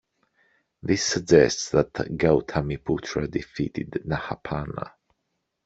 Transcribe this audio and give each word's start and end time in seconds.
This 0.81 1.03
suggests 1.05 1.69
that 1.69 1.93
Gautamiputra 1.93 3.29
defeated 3.29 4.01
Nahapana. 4.07 4.93